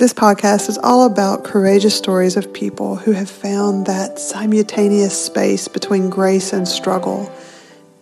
[0.00, 5.68] This podcast is all about courageous stories of people who have found that simultaneous space
[5.68, 7.30] between grace and struggle.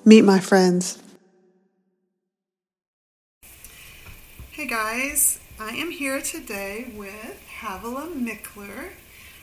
[0.05, 1.03] Meet my friends.
[4.53, 8.91] Hey guys, I am here today with Havilah Mickler,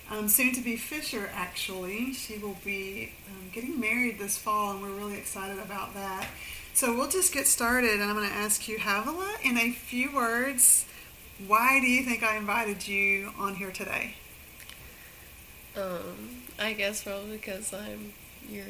[0.09, 2.13] um, soon to be Fisher actually.
[2.13, 6.25] She will be um, getting married this fall, and we're really excited about that.
[6.73, 10.15] So we'll just get started, and I'm going to ask you, Havilah, in a few
[10.15, 10.85] words
[11.47, 14.15] why do you think I invited you on here today?
[15.75, 18.13] Um, I guess probably because I'm
[18.49, 18.65] your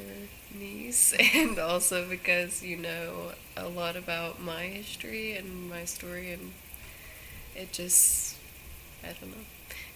[0.57, 6.52] niece, and also because you know a lot about my history and my story, and
[7.55, 8.38] it just,
[9.04, 9.45] I don't know.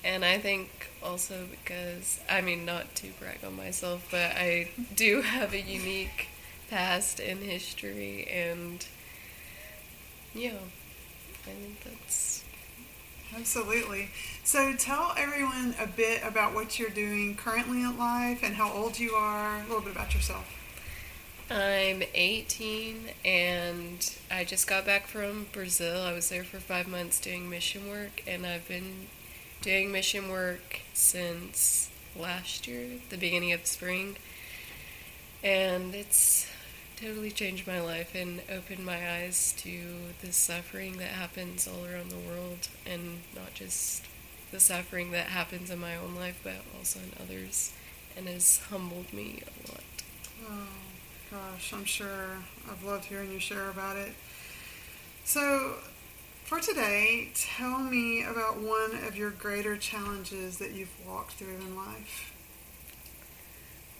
[0.03, 5.21] And I think also because, I mean, not to brag on myself, but I do
[5.21, 6.27] have a unique
[6.69, 8.85] past in history, and
[10.35, 10.51] yeah,
[11.45, 12.38] I think that's
[13.35, 14.09] Absolutely.
[14.43, 18.99] So tell everyone a bit about what you're doing currently in life and how old
[18.99, 20.45] you are, a little bit about yourself.
[21.51, 26.01] I'm 18 and I just got back from Brazil.
[26.01, 29.07] I was there for five months doing mission work, and I've been
[29.61, 34.17] doing mission work since last year, the beginning of spring.
[35.43, 36.47] And it's
[37.01, 39.81] totally changed my life and opened my eyes to
[40.21, 44.03] the suffering that happens all around the world and not just
[44.51, 47.71] the suffering that happens in my own life but also in others
[48.17, 49.83] and has humbled me a lot.
[50.49, 50.67] Oh
[51.31, 52.37] gosh, I'm sure
[52.69, 54.11] I've loved hearing you share about it.
[55.23, 55.75] So
[56.43, 61.75] for today, tell me about one of your greater challenges that you've walked through in
[61.75, 62.33] life.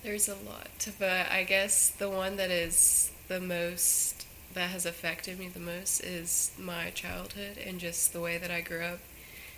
[0.02, 5.38] There's a lot, but I guess the one that is the most that has affected
[5.38, 9.00] me the most is my childhood and just the way that I grew up.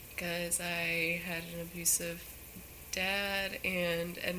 [0.10, 2.24] Because I had an abusive
[2.92, 4.34] dad and a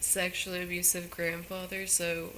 [0.00, 2.30] sexually abusive grandfather, so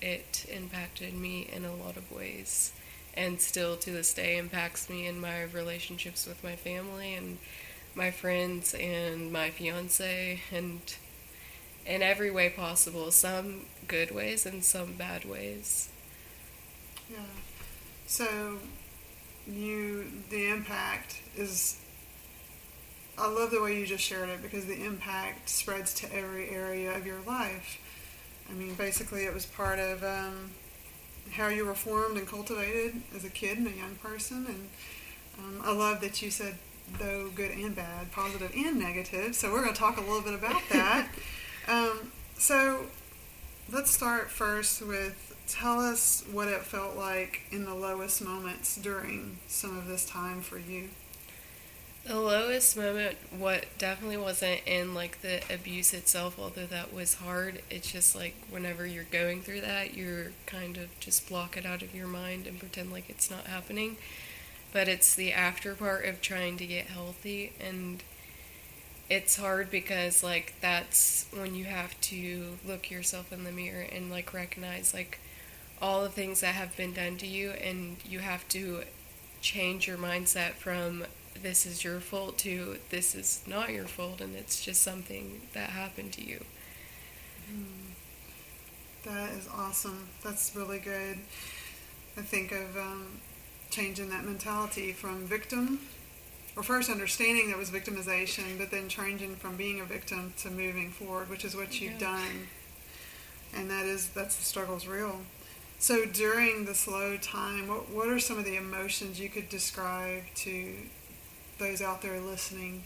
[0.00, 2.72] it impacted me in a lot of ways.
[3.14, 7.38] And still to this day impacts me in my relationships with my family and
[7.96, 10.80] my friends and my fiance and
[11.86, 13.10] in every way possible.
[13.10, 15.88] Some good ways and some bad ways.
[17.10, 17.18] Yeah.
[18.06, 18.58] So
[19.46, 21.80] you the impact is
[23.18, 26.94] I love the way you just shared it because the impact spreads to every area
[26.94, 27.78] of your life.
[28.50, 30.50] I mean, basically, it was part of um,
[31.32, 34.46] how you were formed and cultivated as a kid and a young person.
[34.46, 34.68] And
[35.38, 36.56] um, I love that you said,
[36.98, 39.34] though good and bad, positive and negative.
[39.34, 41.08] So we're going to talk a little bit about that.
[41.68, 42.86] Um, so
[43.72, 49.38] let's start first with tell us what it felt like in the lowest moments during
[49.46, 50.88] some of this time for you.
[52.04, 57.62] The lowest moment, what definitely wasn't in like the abuse itself, although that was hard.
[57.68, 61.82] It's just like whenever you're going through that, you're kind of just block it out
[61.82, 63.96] of your mind and pretend like it's not happening.
[64.72, 68.04] But it's the after part of trying to get healthy and
[69.08, 74.10] it's hard because like that's when you have to look yourself in the mirror and
[74.10, 75.20] like recognize like
[75.80, 78.82] all the things that have been done to you and you have to
[79.40, 81.04] change your mindset from
[81.42, 85.70] this is your fault to this is not your fault and it's just something that
[85.70, 86.44] happened to you.
[87.52, 87.86] Mm.
[89.04, 90.08] That is awesome.
[90.24, 91.18] That's really good.
[92.16, 93.06] I think of um,
[93.70, 95.78] changing that mentality from victim
[96.56, 100.90] or first understanding that was victimization, but then changing from being a victim to moving
[100.90, 102.16] forward, which is what you've yeah.
[102.16, 102.48] done.
[103.54, 105.20] And that is that's the struggle's real.
[105.78, 110.22] So during the slow time, what what are some of the emotions you could describe
[110.36, 110.74] to
[111.58, 112.84] those out there listening?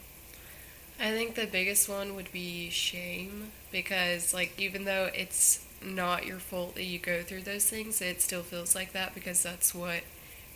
[0.99, 6.39] I think the biggest one would be shame because like even though it's not your
[6.39, 10.03] fault that you go through those things, it still feels like that because that's what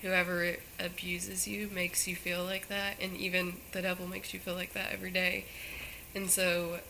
[0.05, 4.55] whoever abuses you makes you feel like that, and even the devil makes you feel
[4.55, 5.47] like that every day.
[6.15, 6.81] And so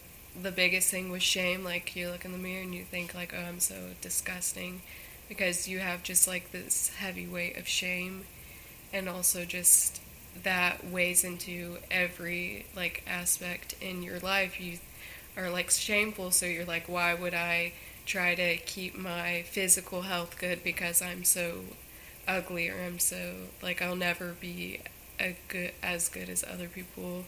[0.40, 1.62] the biggest thing was shame.
[1.62, 4.82] Like you look in the mirror and you think like, oh, I'm so disgusting,
[5.28, 8.24] because you have just like this heavy weight of shame,
[8.92, 10.00] and also just
[10.42, 14.60] that weighs into every like aspect in your life.
[14.60, 14.78] You
[15.36, 17.74] are like shameful, so you're like, why would I
[18.06, 21.60] try to keep my physical health good because I'm so
[22.26, 24.80] ugly or I'm so like I'll never be
[25.20, 27.24] a good as good as other people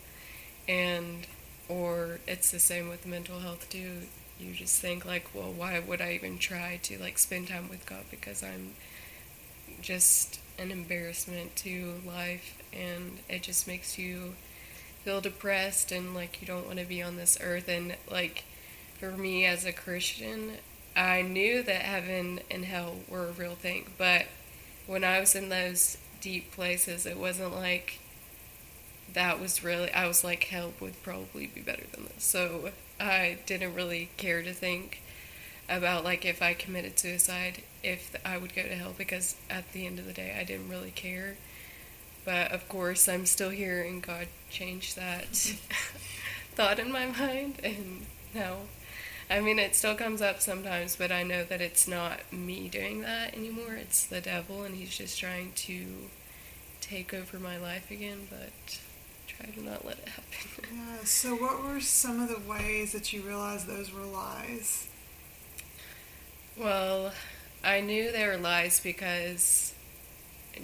[0.69, 1.27] and
[1.69, 4.03] or it's the same with mental health too
[4.39, 7.87] you just think like well why would I even try to like spend time with
[7.87, 8.73] God because I'm
[9.81, 14.35] just an embarrassment to life and it just makes you
[15.07, 17.69] feel depressed and like you don't want to be on this earth.
[17.69, 18.45] And like
[18.99, 20.53] for me as a Christian,
[20.97, 23.93] I knew that heaven and hell were a real thing.
[23.97, 24.27] But
[24.87, 27.99] when I was in those deep places, it wasn't like
[29.13, 32.25] that was really, I was like, hell would probably be better than this.
[32.25, 35.01] So I didn't really care to think
[35.69, 39.87] about like if I committed suicide, if I would go to hell because at the
[39.87, 41.37] end of the day, I didn't really care.
[42.25, 45.27] But of course, I'm still here, and God changed that
[46.55, 48.57] thought in my mind, and now,
[49.29, 53.01] I mean, it still comes up sometimes, but I know that it's not me doing
[53.01, 53.75] that anymore.
[53.75, 55.85] It's the devil, and he's just trying to
[56.81, 58.29] take over my life again.
[58.31, 58.79] But
[59.27, 60.23] try to not let it happen.
[60.77, 61.05] Yeah.
[61.05, 64.89] So, what were some of the ways that you realized those were lies?
[66.57, 67.13] Well,
[67.63, 69.75] I knew they were lies because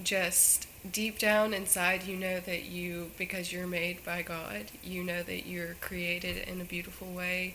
[0.03, 5.23] just deep down inside, you know that you, because you're made by God, you know
[5.23, 7.55] that you're created in a beautiful way,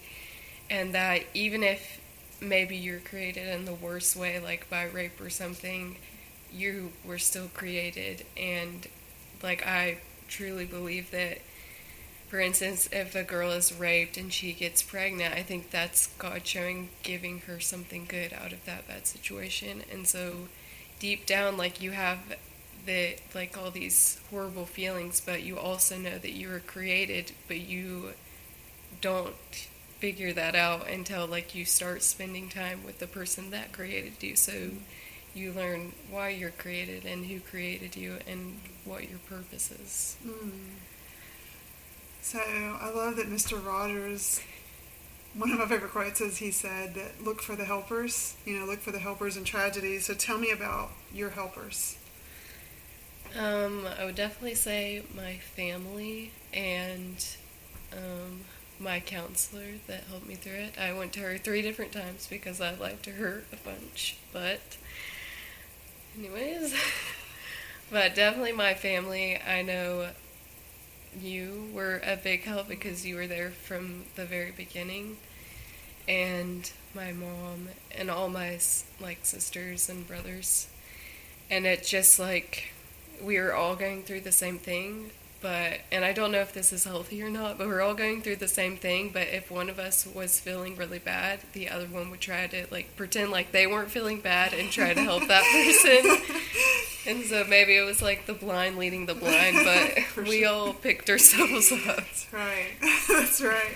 [0.69, 2.01] and that even if
[2.41, 5.97] maybe you're created in the worst way, like by rape or something,
[6.51, 8.25] you were still created.
[8.35, 8.87] And
[9.41, 11.39] like, I truly believe that
[12.27, 16.45] for instance, if a girl is raped and she gets pregnant, I think that's God
[16.45, 19.83] showing, giving her something good out of that bad situation.
[19.89, 20.49] And so,
[20.99, 22.19] deep down, like you have
[22.85, 27.61] the like all these horrible feelings, but you also know that you were created, but
[27.61, 28.09] you
[28.99, 29.67] don't
[29.99, 34.35] figure that out until like you start spending time with the person that created you.
[34.35, 34.71] So
[35.33, 40.17] you learn why you're created and who created you and what your purpose is.
[40.25, 40.51] Mm.
[42.21, 43.63] So I love that Mr.
[43.63, 44.41] Rogers,
[45.33, 48.65] one of my favorite quotes is he said that look for the helpers, you know,
[48.65, 49.99] look for the helpers in tragedy.
[49.99, 51.97] So tell me about your helpers.
[53.37, 57.25] Um, I would definitely say my family and
[57.93, 58.41] um,
[58.79, 60.77] my counselor that helped me through it.
[60.79, 64.17] I went to her three different times because I lied to her a bunch.
[64.31, 64.77] But,
[66.17, 66.73] anyways,
[67.91, 69.39] but definitely my family.
[69.41, 70.09] I know
[71.19, 75.17] you were a big help because you were there from the very beginning
[76.07, 78.59] and my mom and all my
[78.99, 80.67] like sisters and brothers
[81.49, 82.71] and it just like
[83.21, 85.09] we were all going through the same thing
[85.41, 88.21] but and I don't know if this is healthy or not, but we're all going
[88.21, 89.11] through the same thing.
[89.13, 92.65] But if one of us was feeling really bad, the other one would try to
[92.71, 96.17] like pretend like they weren't feeling bad and try to help that person.
[97.07, 100.49] and so maybe it was like the blind leading the blind, but we sure.
[100.49, 101.97] all picked ourselves up.
[101.97, 102.71] That's right.
[103.07, 103.75] That's right.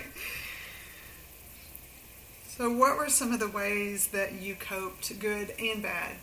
[2.48, 6.18] So, what were some of the ways that you coped, good and bad?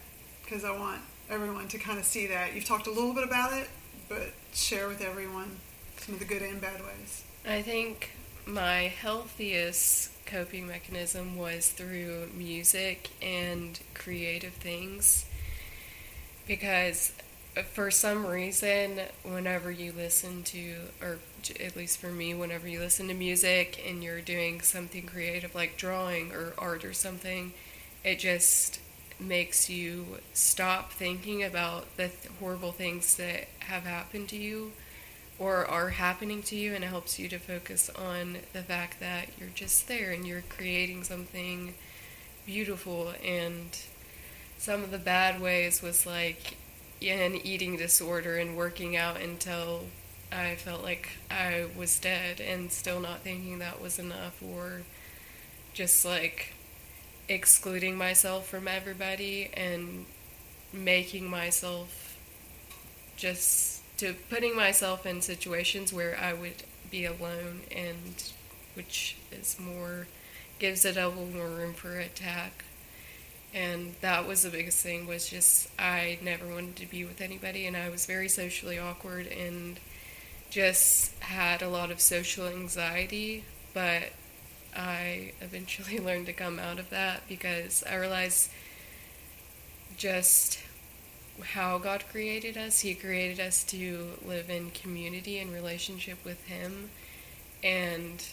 [0.44, 2.54] Because I want everyone to kind of see that.
[2.54, 3.68] You've talked a little bit about it,
[4.08, 5.58] but share with everyone
[5.98, 7.24] some of the good and bad ways?
[7.46, 8.10] I think
[8.46, 15.26] my healthiest coping mechanism was through music and creative things
[16.46, 17.12] because
[17.56, 21.18] uh, for some reason whenever you listen to or
[21.60, 25.76] at least for me whenever you listen to music and you're doing something creative like
[25.76, 27.52] drawing or art or something
[28.04, 28.80] it just
[29.20, 34.72] makes you stop thinking about the th- horrible things that have happened to you
[35.38, 39.28] or are happening to you and it helps you to focus on the fact that
[39.38, 41.74] you're just there and you're creating something
[42.46, 43.12] beautiful.
[43.24, 43.78] And
[44.58, 46.56] some of the bad ways was like
[47.02, 49.84] an eating disorder and working out until
[50.32, 54.82] I felt like I was dead and still not thinking that was enough or
[55.72, 56.54] just like
[57.28, 60.06] excluding myself from everybody and
[60.72, 62.16] making myself
[63.16, 68.32] just to putting myself in situations where I would be alone and
[68.74, 70.06] which is more
[70.58, 72.64] gives a double more room for attack.
[73.54, 77.66] And that was the biggest thing was just I never wanted to be with anybody
[77.66, 79.80] and I was very socially awkward and
[80.50, 83.44] just had a lot of social anxiety
[83.74, 84.12] but
[84.76, 88.50] I eventually learned to come out of that because I realized
[89.96, 90.60] just
[91.42, 92.80] how God created us.
[92.80, 96.90] He created us to live in community and relationship with Him,
[97.62, 98.24] and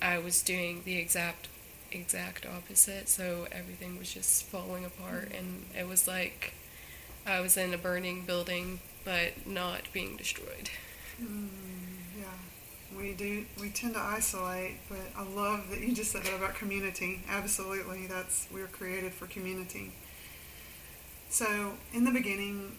[0.00, 1.48] I was doing the exact
[1.92, 3.08] exact opposite.
[3.08, 6.54] So everything was just falling apart, and it was like
[7.26, 10.70] I was in a burning building, but not being destroyed.
[11.22, 11.73] Mm
[12.96, 16.54] we do we tend to isolate but i love that you just said that about
[16.54, 19.92] community absolutely that's we are created for community
[21.28, 22.76] so in the beginning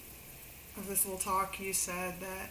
[0.78, 2.50] of this little talk you said that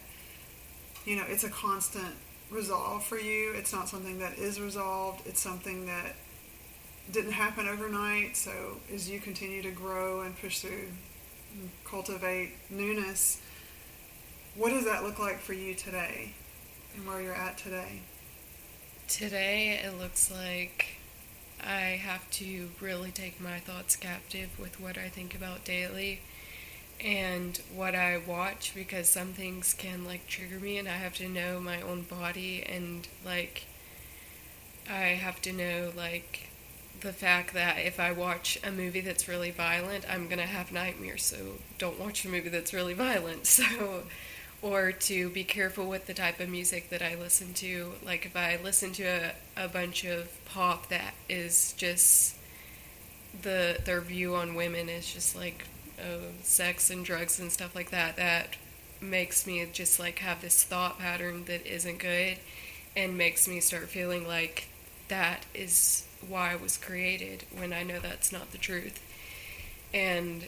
[1.05, 2.15] you know it's a constant
[2.49, 3.53] resolve for you.
[3.53, 5.25] It's not something that is resolved.
[5.25, 6.15] It's something that
[7.11, 8.35] didn't happen overnight.
[8.35, 10.89] So as you continue to grow and pursue
[11.53, 13.41] and cultivate newness,
[14.55, 16.33] what does that look like for you today,
[16.95, 18.01] and where you're at today?
[19.07, 20.97] Today, it looks like
[21.63, 26.21] I have to really take my thoughts captive with what I think about daily
[27.03, 31.27] and what I watch because some things can like trigger me and I have to
[31.27, 33.65] know my own body and like
[34.89, 36.49] I have to know like
[37.01, 41.23] the fact that if I watch a movie that's really violent, I'm to have nightmares.
[41.23, 41.37] So
[41.77, 43.45] don't watch a movie that's really violent.
[43.55, 44.03] So
[44.65, 47.91] or to be careful with the type of music that I listen to.
[48.03, 52.35] Like if I listen to a, a bunch of pop that is just
[53.43, 55.67] the their view on women is just like
[55.99, 58.55] uh, sex and drugs and stuff like that that
[58.99, 62.37] makes me just like have this thought pattern that isn't good
[62.95, 64.67] and makes me start feeling like
[65.09, 68.99] that is why I was created when I know that's not the truth.
[69.93, 70.45] And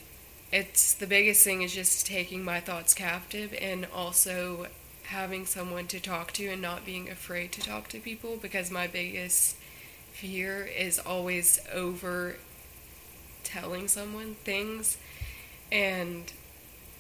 [0.51, 4.67] it's the biggest thing is just taking my thoughts captive and also
[5.03, 8.87] having someone to talk to and not being afraid to talk to people because my
[8.87, 9.55] biggest
[10.11, 12.35] fear is always over
[13.43, 14.97] telling someone things.
[15.71, 16.31] And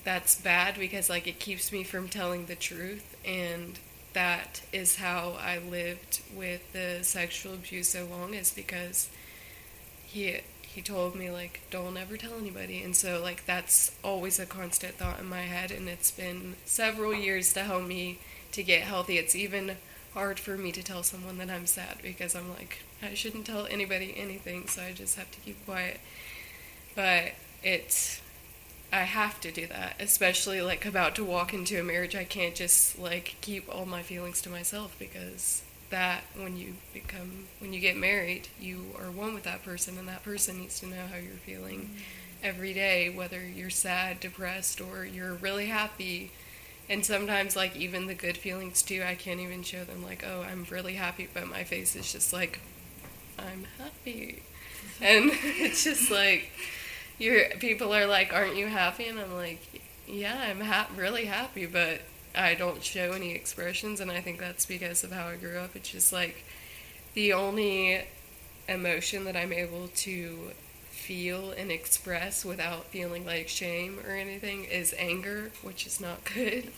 [0.03, 3.79] that's bad because like it keeps me from telling the truth and
[4.13, 9.09] that is how I lived with the sexual abuse so long is because
[10.05, 10.39] he
[10.77, 14.93] he told me like don't ever tell anybody and so like that's always a constant
[14.93, 18.19] thought in my head and it's been several years to help me
[18.51, 19.75] to get healthy it's even
[20.13, 23.65] hard for me to tell someone that I'm sad because I'm like I shouldn't tell
[23.65, 25.99] anybody anything so I just have to keep quiet
[26.95, 27.31] but
[27.63, 28.21] it's
[28.93, 32.15] I have to do that, especially like about to walk into a marriage.
[32.15, 37.47] I can't just like keep all my feelings to myself because that when you become
[37.59, 40.87] when you get married, you are one with that person and that person needs to
[40.87, 41.97] know how you're feeling mm-hmm.
[42.43, 46.31] every day, whether you're sad, depressed or you're really happy.
[46.89, 50.41] And sometimes like even the good feelings too, I can't even show them like, "Oh,
[50.41, 52.59] I'm really happy," but my face is just like
[53.37, 54.43] I'm happy.
[54.99, 56.49] And it's just like
[57.19, 59.59] your people are like, "Aren't you happy?" And I'm like,
[60.07, 62.01] "Yeah, I'm ha- really happy, but
[62.35, 65.75] I don't show any expressions." And I think that's because of how I grew up.
[65.75, 66.43] It's just like
[67.13, 68.01] the only
[68.67, 70.51] emotion that I'm able to
[70.89, 76.71] feel and express without feeling like shame or anything is anger, which is not good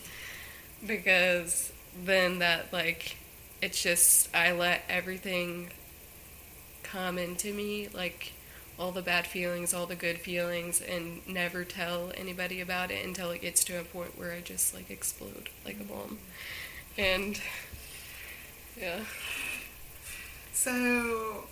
[0.86, 1.72] because
[2.04, 3.16] then that like
[3.60, 5.70] it's just I let everything
[6.82, 8.32] come into me like
[8.80, 13.30] all the bad feelings, all the good feelings, and never tell anybody about it until
[13.30, 16.18] it gets to a point where I just like explode like a bomb.
[16.96, 17.38] And
[18.80, 19.00] yeah.
[20.54, 21.44] So,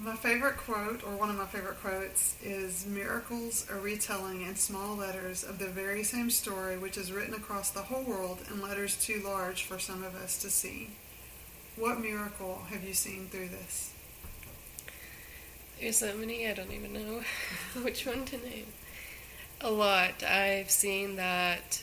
[0.00, 4.96] my favorite quote, or one of my favorite quotes, is Miracles are retelling in small
[4.96, 8.96] letters of the very same story which is written across the whole world in letters
[8.96, 10.90] too large for some of us to see.
[11.76, 13.92] What miracle have you seen through this?
[15.82, 17.22] There's so many, I don't even know
[17.82, 18.66] which one to name.
[19.60, 20.22] A lot.
[20.22, 21.82] I've seen that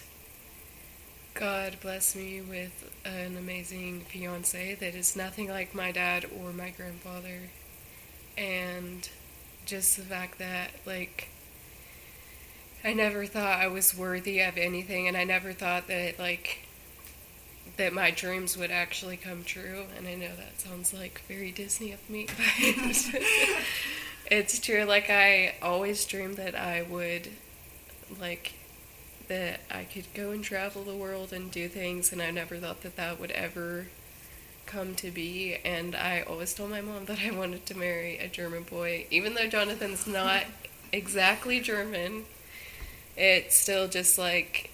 [1.34, 6.70] God bless me with an amazing fiance that is nothing like my dad or my
[6.70, 7.50] grandfather.
[8.38, 9.10] And
[9.66, 11.28] just the fact that, like,
[12.86, 16.69] I never thought I was worthy of anything, and I never thought that, like,
[17.80, 19.86] that my dreams would actually come true.
[19.98, 23.16] And I know that sounds like very Disney of me, but
[24.30, 24.84] it's true.
[24.84, 27.30] Like I always dreamed that I would,
[28.20, 28.54] like,
[29.30, 32.82] that I could go and travel the world and do things, and I never thought
[32.82, 33.88] that that would ever
[34.66, 35.56] come to be.
[35.64, 39.36] And I always told my mom that I wanted to marry a German boy, even
[39.36, 40.44] though Jonathan's not
[40.92, 42.26] exactly German.
[43.16, 44.69] It's still just like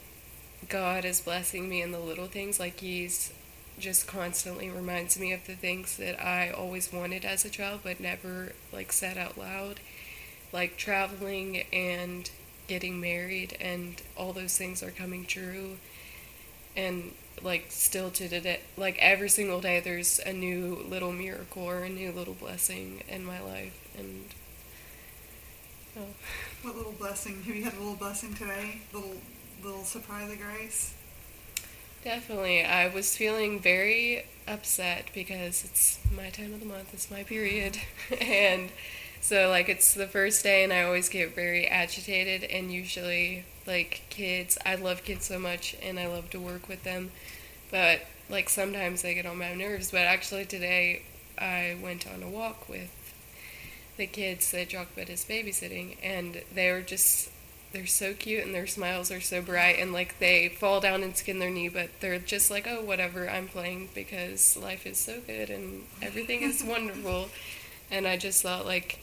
[0.70, 2.60] God is blessing me in the little things.
[2.60, 3.32] Like He's
[3.78, 8.00] just constantly reminds me of the things that I always wanted as a child but
[8.00, 9.80] never like said out loud.
[10.54, 12.30] Like traveling and
[12.68, 15.78] getting married and all those things are coming true.
[16.76, 17.12] And
[17.44, 21.90] like still to today, like every single day, there's a new little miracle or a
[21.90, 24.26] new little blessing in my life, and
[25.98, 26.08] oh.
[26.62, 27.44] What little blessing?
[27.44, 28.82] Have you had a little blessing today?
[28.94, 29.16] Little
[29.64, 30.94] little surprise of grace?
[32.04, 32.64] Definitely.
[32.64, 37.78] I was feeling very upset because it's my time of the month, it's my period.
[38.22, 38.70] and
[39.22, 42.44] so, like, it's the first day, and I always get very agitated.
[42.44, 46.84] And usually, like, kids, I love kids so much and I love to work with
[46.84, 47.12] them.
[47.72, 49.92] But like sometimes they get on my nerves.
[49.92, 51.04] But actually today,
[51.38, 52.92] I went on a walk with
[53.98, 57.30] the kids that Jochebed is babysitting, and they were just
[57.76, 61.18] they're so cute and their smiles are so bright and like they fall down and
[61.18, 65.20] skin their knee but they're just like oh whatever i'm playing because life is so
[65.28, 67.28] good and everything is wonderful.
[67.92, 69.00] And i just thought like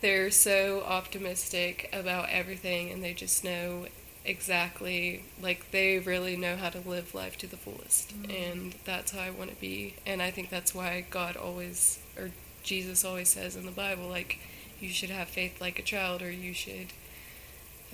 [0.00, 3.86] they're so optimistic about everything and they just know
[4.24, 8.14] exactly like they really know how to live life to the fullest.
[8.22, 8.52] Mm.
[8.52, 9.96] and that's how i want to be.
[10.06, 12.30] And i think that's why god always or
[12.62, 14.38] jesus always says in the bible like
[14.78, 16.92] you should have faith like a child or you should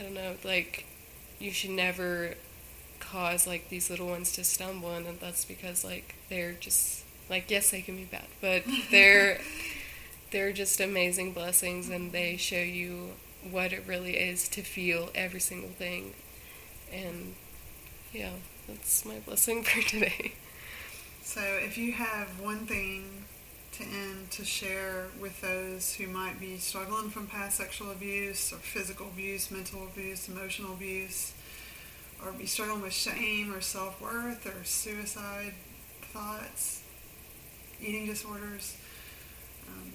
[0.00, 0.87] I don't know, like
[1.38, 2.35] you should never
[3.00, 7.71] cause like these little ones to stumble and that's because like they're just like yes
[7.71, 9.40] they can be bad but they're
[10.30, 13.11] they're just amazing blessings and they show you
[13.49, 16.14] what it really is to feel every single thing.
[16.92, 17.35] And
[18.12, 18.33] yeah
[18.69, 20.35] that's my blessing for today.
[21.23, 23.25] So if you have one thing
[23.82, 29.06] end to share with those who might be struggling from past sexual abuse or physical
[29.06, 31.32] abuse, mental abuse, emotional abuse,
[32.25, 35.54] or be struggling with shame or self worth or suicide
[36.12, 36.82] thoughts,
[37.80, 38.76] eating disorders.
[39.68, 39.92] Um,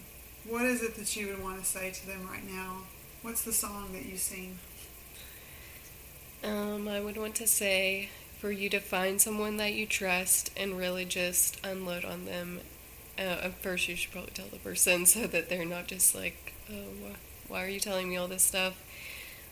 [0.48, 2.84] what is it that you would want to say to them right now?
[3.22, 4.60] What's the song that you sing?
[6.44, 10.78] Um, I would want to say for you to find someone that you trust and
[10.78, 12.60] really just unload on them
[13.20, 17.14] uh, first you should probably tell the person so that they're not just like, oh,
[17.48, 18.82] why are you telling me all this stuff?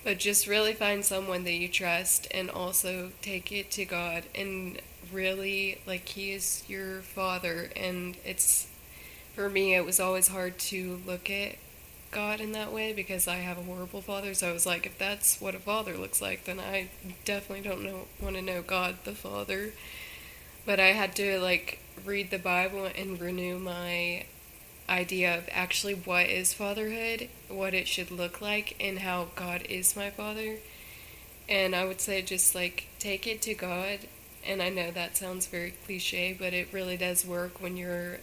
[0.04, 4.80] But just really find someone that you trust and also take it to God and
[5.12, 7.70] really, like, He is your Father.
[7.76, 8.68] And it's,
[9.34, 11.56] for me, it was always hard to look at
[12.14, 14.34] God in that way because I have a horrible father.
[14.34, 16.90] So I was like, if that's what a father looks like, then I
[17.26, 19.72] definitely don't know want to know God the Father.
[20.66, 24.26] But I had to like read the Bible and renew my
[24.90, 29.96] idea of actually what is fatherhood, what it should look like, and how God is
[29.96, 30.58] my father.
[31.50, 34.00] And I would say just like take it to God.
[34.46, 38.20] And I know that sounds very cliche, but it really does work when you're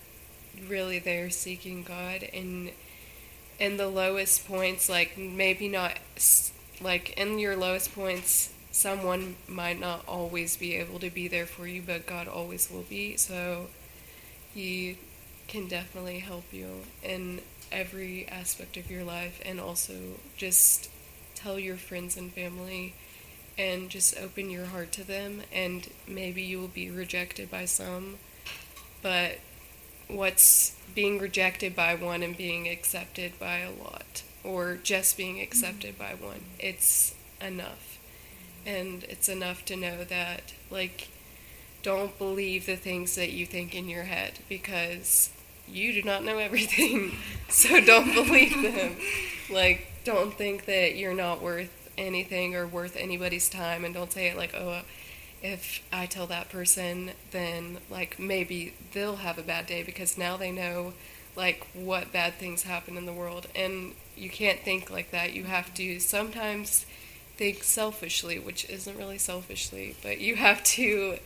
[0.68, 2.70] really there seeking God and
[3.58, 5.98] in the lowest points, like maybe not
[6.80, 11.66] like in your lowest points, someone might not always be able to be there for
[11.66, 13.16] you, but God always will be.
[13.16, 13.66] So
[14.54, 14.98] He
[15.48, 17.40] can definitely help you in
[17.72, 19.94] every aspect of your life, and also
[20.36, 20.90] just
[21.34, 22.94] tell your friends and family
[23.58, 25.42] and just open your heart to them.
[25.52, 28.18] And maybe you will be rejected by some,
[29.02, 29.38] but
[30.08, 35.96] what's being rejected by one and being accepted by a lot, or just being accepted
[35.98, 36.18] mm-hmm.
[36.20, 37.89] by one, it's enough
[38.66, 41.08] and it's enough to know that like
[41.82, 45.30] don't believe the things that you think in your head because
[45.66, 47.12] you do not know everything
[47.48, 48.96] so don't believe them.
[49.50, 54.28] Like don't think that you're not worth anything or worth anybody's time and don't say
[54.28, 54.80] it like oh
[55.42, 60.36] if i tell that person then like maybe they'll have a bad day because now
[60.36, 60.94] they know
[61.36, 63.46] like what bad things happen in the world.
[63.54, 65.32] And you can't think like that.
[65.32, 66.86] You have to sometimes
[67.40, 71.16] think selfishly, which isn't really selfishly, but you have to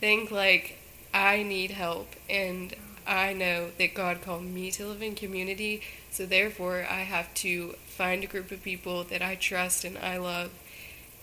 [0.00, 0.76] think like,
[1.14, 2.74] I need help, and
[3.06, 5.80] I know that God called me to live in community,
[6.10, 10.18] so therefore I have to find a group of people that I trust and I
[10.18, 10.50] love,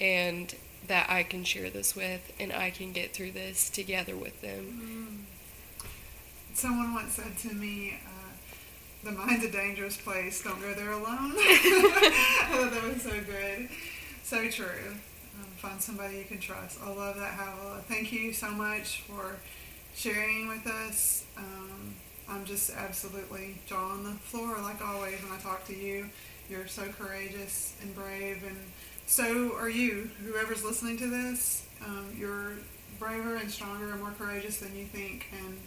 [0.02, 0.56] and
[0.88, 5.28] that I can share this with, and I can get through this together with them.
[5.84, 5.86] Mm.
[6.56, 8.32] Someone once said to me, uh,
[9.04, 10.44] the mind's a dangerous place.
[10.44, 11.34] Don't go there alone.
[11.38, 13.70] I thought that was so good.
[14.30, 14.94] So true.
[15.40, 16.80] Um, find somebody you can trust.
[16.84, 17.82] I love that, Havilah.
[17.88, 19.38] Thank you so much for
[19.96, 21.26] sharing with us.
[21.36, 21.96] Um,
[22.30, 26.12] I'm just absolutely jaw on the floor, like always, when I talk to you.
[26.48, 28.56] You're so courageous and brave, and
[29.08, 30.12] so are you.
[30.24, 32.52] Whoever's listening to this, um, you're
[33.00, 35.26] braver and stronger and more courageous than you think.
[35.44, 35.58] And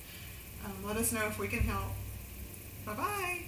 [0.66, 1.90] um, let us know if we can help.
[2.86, 3.38] Bye bye.